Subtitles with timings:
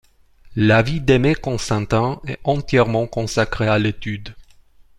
[0.55, 4.33] La vie d'Aimé Constantin est entièrement consacrée à l'étude.